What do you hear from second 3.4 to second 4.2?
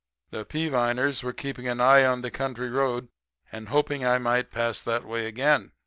and hoping I